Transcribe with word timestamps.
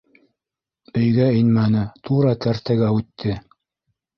Өйгә 1.01 1.27
инмәне, 1.41 1.83
тура 2.09 2.33
кәртәгә 2.47 2.91
үтте. 2.99 3.37